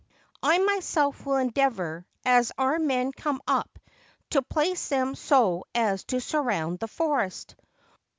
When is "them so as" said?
4.89-6.05